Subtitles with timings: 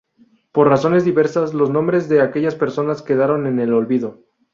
[0.51, 4.23] Por razones diversas, los nombres de aquellas personas quedaron en el olvido.